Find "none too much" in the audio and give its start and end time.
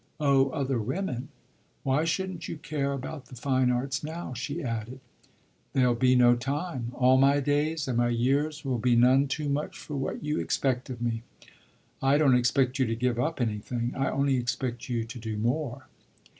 8.95-9.77